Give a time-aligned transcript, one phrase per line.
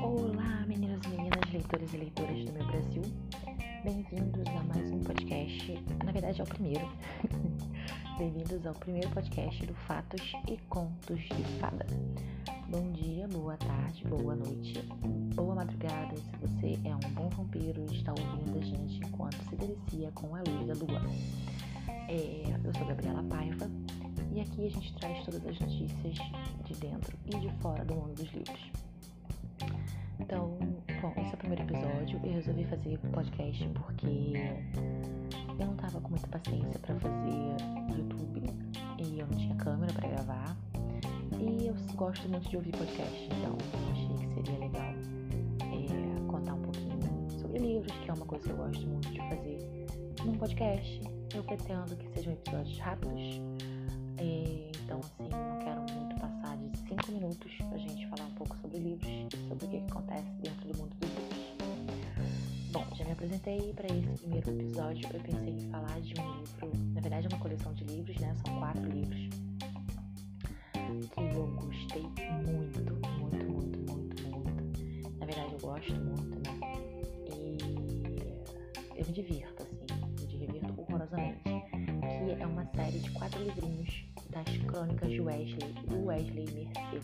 [0.00, 3.02] Olá, meninas e meninas, leitores e leitoras do meu Brasil.
[3.84, 5.84] Bem-vindos a mais um podcast.
[6.02, 6.88] Na verdade, é o primeiro.
[8.16, 11.84] Bem-vindos ao primeiro podcast do Fatos e Contos de Fada.
[12.70, 14.82] Bom dia, boa tarde, boa noite,
[15.34, 19.54] boa madrugada se você é um bom vampiro e está ouvindo a gente enquanto se
[19.54, 21.02] delicia com a luz da lua.
[22.08, 23.70] É, eu sou Gabriela Paiva
[24.36, 26.14] e aqui a gente traz todas as notícias
[26.66, 28.70] de dentro e de fora do mundo dos livros.
[30.20, 30.58] Então,
[31.00, 32.20] bom, esse é o primeiro episódio.
[32.22, 34.34] Eu resolvi fazer podcast porque
[35.58, 38.42] eu não tava com muita paciência para fazer YouTube
[38.98, 40.56] e eu não tinha câmera para gravar.
[41.40, 43.56] E eu gosto muito de ouvir podcast, então
[43.90, 44.92] achei que seria legal
[45.62, 49.18] é, contar um pouquinho sobre livros, que é uma coisa que eu gosto muito de
[49.18, 49.86] fazer
[50.26, 51.00] num podcast.
[51.34, 53.40] Eu pretendo que sejam episódios rápidos,
[57.06, 60.68] 5 minutos pra gente falar um pouco sobre livros e sobre o que acontece dentro
[60.68, 62.72] do mundo dos livros.
[62.72, 65.08] Bom, já me apresentei para esse primeiro episódio.
[65.14, 68.34] Eu pensei em falar de um livro, na verdade é uma coleção de livros, né?
[68.44, 69.28] São quatro livros
[71.12, 75.18] que eu gostei muito, muito, muito, muito, muito.
[75.20, 76.60] Na verdade, eu gosto muito, né?
[78.96, 79.86] E eu me divirto, assim,
[80.20, 81.42] me divirto horrorosamente.
[81.44, 87.00] Que é uma série de quatro livrinhos das crônicas de Wesley, do Wesley Mercer.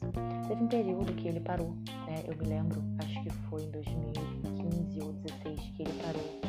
[0.48, 1.70] Teve um período que ele parou,
[2.06, 2.24] né?
[2.26, 6.40] Eu me lembro, acho que foi em 2015 ou 2016 que ele parou,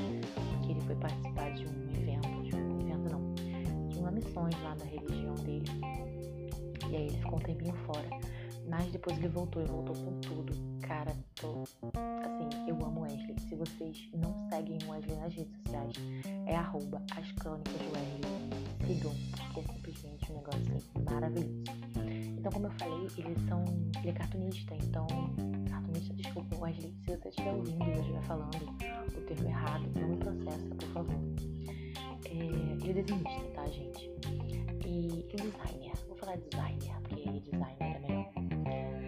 [0.63, 4.73] que ele foi participar de um evento, de um evento não, de uma missões lá
[4.75, 5.66] da religião dele.
[6.89, 8.09] E aí ele ficou um tempinho fora.
[8.67, 10.53] Mas depois ele voltou e voltou com tudo.
[10.81, 11.63] Cara, tô.
[12.23, 13.35] Assim, eu amo Wesley.
[13.47, 15.93] Se vocês não seguem o Wesley nas redes sociais,
[16.47, 18.66] é arroba as crônicas Wesley.
[18.87, 19.11] Sigam,
[20.45, 21.63] negócio maravilhoso.
[22.38, 23.66] Então, como eu falei, eles são.
[24.00, 25.07] Ele é cartunista, então.
[25.69, 30.09] Cartunista, desculpa, Wesley, se você estiver ouvindo e eu estiver falando o termo errado, não
[30.09, 31.16] me processa, por favor.
[32.25, 34.11] É, ele é desenhista, tá, gente?
[34.85, 35.94] E ele é designer.
[36.07, 38.31] Vou falar designer, porque designer é melhor.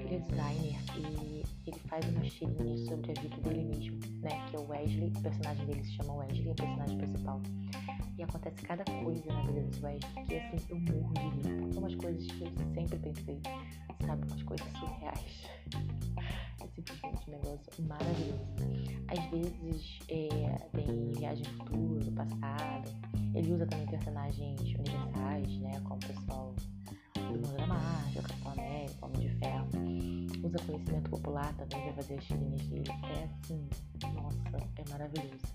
[0.05, 4.47] Ele é designer e ele faz umas tirinhas sobre a vida dele mesmo, né?
[4.49, 7.41] Que é o Wesley, o personagem dele se chama Wesley, é o personagem principal.
[8.17, 11.73] E acontece cada coisa na vida desse Wesley que assim, eu morro de rir.
[11.73, 13.39] São umas coisas que eu sempre pensei,
[14.05, 14.27] sabe?
[14.27, 15.47] Umas coisas surreais.
[16.59, 18.47] É simplesmente um negócio maravilhoso.
[19.09, 22.89] Às vezes é, tem viagem futuro, passado.
[23.35, 25.79] Ele usa também personagens universais, né?
[25.81, 26.55] Como o pessoal
[27.13, 29.67] do mundo da Marvel, Capitão América, Homem de Ferro.
[30.43, 32.89] Usa conhecimento popular também pra fazer as tirinhas dele.
[33.03, 33.69] É assim,
[34.15, 35.45] nossa, é maravilhoso.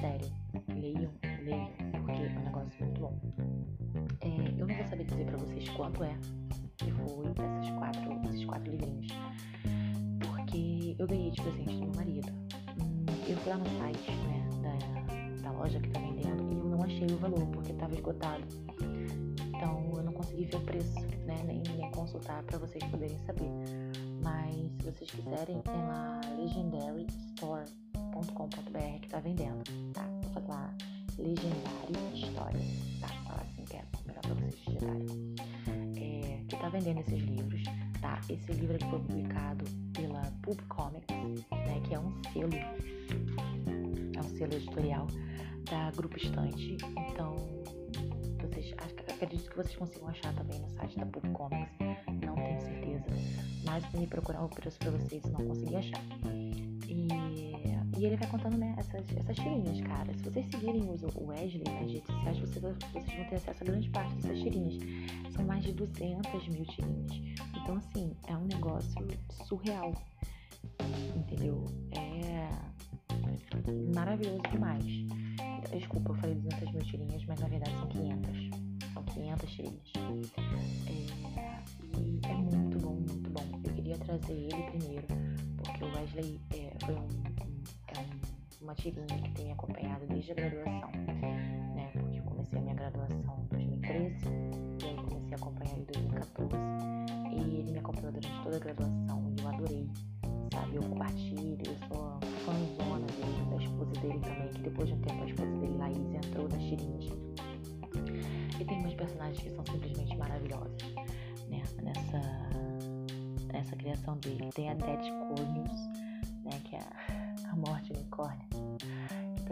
[0.00, 0.32] Sério,
[0.68, 1.12] leiam,
[1.44, 3.18] porque é um negócio muito bom.
[4.20, 4.26] É,
[4.60, 6.16] eu não vou saber dizer pra vocês quanto é
[6.76, 9.08] que foi essas quatro, esses quatro livrinhos.
[10.20, 12.32] Porque eu ganhei de presente do meu marido.
[12.80, 14.72] Hum, Eu fui lá no site, né, da,
[15.42, 18.44] da loja que tá vendendo e eu não achei o valor, porque tava esgotado.
[19.48, 21.42] Então eu não consegui ver o preço, né?
[21.46, 23.50] Nem, nem consultar para vocês poderem saber.
[24.22, 30.04] Mas se vocês quiserem, tem lá legendarystore.com.br que tá vendendo, tá?
[30.22, 30.52] Vou fazer
[31.18, 32.60] lá Legendary História,
[33.00, 33.08] tá?
[33.08, 35.34] Fala assim que é melhor pra vocês digitarem.
[35.96, 37.62] É, que tá vendendo esses livros,
[38.00, 38.20] tá?
[38.28, 41.16] Esse livro ele foi publicado pela Pub Comics,
[41.50, 41.80] né?
[41.84, 42.54] Que é um selo,
[44.14, 45.06] é um selo editorial
[45.70, 46.76] da Grupo Estante.
[47.10, 47.36] Então
[48.40, 48.74] vocês
[49.08, 51.72] acredito que vocês consigam achar também no site da Pub Comics,
[52.24, 53.06] não tenho certeza,
[53.64, 56.02] mas me procurar o preço pra vocês não consegui achar.
[58.02, 60.12] E, ele vai contando né, essas, essas tirinhas, cara.
[60.12, 63.90] Se vocês seguirem o Wesley nas redes sociais, vocês, vocês vão ter acesso a grande
[63.90, 65.32] parte dessas tirinhas.
[65.32, 67.38] São mais de 200 mil tirinhas.
[67.62, 69.06] Então, assim, é um negócio
[69.46, 69.94] surreal.
[71.14, 71.64] Entendeu?
[71.92, 72.32] É
[73.94, 74.84] maravilhoso demais.
[75.70, 78.92] Desculpa, eu falei 200 mil tirinhas, mas na verdade são 500.
[78.92, 79.92] São 500 tirinhas.
[81.36, 81.62] É,
[82.00, 83.44] e é muito bom, muito bom.
[83.64, 85.06] Eu queria trazer ele primeiro,
[85.56, 86.61] porque o Wesley é,
[88.72, 90.90] uma tirinha que tem me acompanhado desde a graduação,
[91.74, 91.90] né?
[91.92, 94.16] Porque eu comecei a minha graduação em 2013
[94.82, 96.56] e aí comecei a acompanhar em 2014
[97.30, 99.90] e ele me acompanhou durante toda a graduação e eu adorei,
[100.54, 100.76] sabe?
[100.76, 105.22] Eu compartilho, eu sou fãzona dele, da esposa dele também, que depois de um tempo
[105.22, 107.04] a esposa dele, Laís, entrou nas tirinhas.
[108.58, 110.82] E tem umas personagens que são simplesmente maravilhosas,
[111.50, 111.62] né?
[111.82, 112.20] Nessa,
[113.52, 114.48] nessa criação dele.
[114.54, 115.80] Tem a Dead Cornus,
[116.42, 116.58] né?
[116.64, 116.80] Que é
[117.50, 118.51] a morte unicórnio.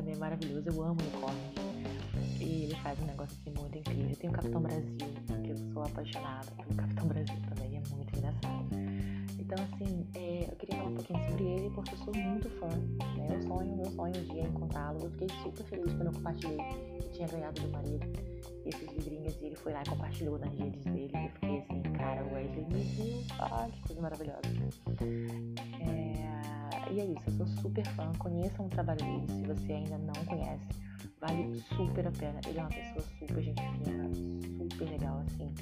[0.01, 0.67] Também é maravilhoso.
[0.67, 2.41] Eu amo unicórnios.
[2.41, 4.17] E ele faz um negócio assim muito incrível.
[4.17, 4.97] Tem o Capitão Brasil,
[5.45, 8.67] que eu sou apaixonada pelo Capitão Brasil também, é muito engraçado.
[9.39, 12.69] Então, assim, é, eu queria falar um pouquinho sobre ele porque eu sou muito fã.
[13.19, 13.29] Né?
[13.31, 15.01] Eu sonho, meu sonho um dia é encontrá-lo.
[15.03, 16.59] Eu fiquei super feliz quando eu compartilhei
[17.03, 18.07] que tinha ganhado do marido
[18.65, 21.13] esses livrinhos e ele foi lá e compartilhou nas redes dele.
[21.15, 24.41] Eu fiquei assim, cara, o Wesley me viu, ah, que coisa maravilhosa.
[25.81, 26.30] É,
[26.93, 28.13] e é isso, eu sou super fã.
[28.19, 30.69] Conheçam o trabalho dele se você ainda não conhece.
[31.21, 32.41] Vale super a pena.
[32.47, 34.11] Ele é uma pessoa super gente fina,
[34.59, 35.55] super legal, assim,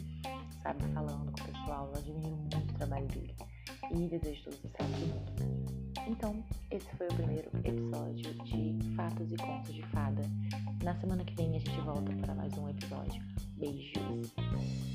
[0.63, 1.91] sabe, falando com o pessoal.
[1.93, 3.35] Eu admiro muito o trabalho dele.
[3.91, 5.59] E desejo todo sucesso do mundo.
[6.07, 10.23] Então, esse foi o primeiro episódio de Fatos e Contos de Fada.
[10.83, 13.23] Na semana que vem a gente volta para mais um episódio.
[13.57, 14.88] Beijos!